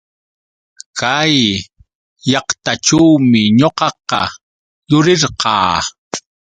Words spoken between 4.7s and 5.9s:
yurirqaa.